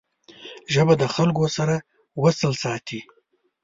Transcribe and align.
ژبه 0.73 0.93
د 1.01 1.03
خلګو 1.15 1.45
سره 1.57 1.75
وصل 2.21 2.51
ساتي 2.63 2.99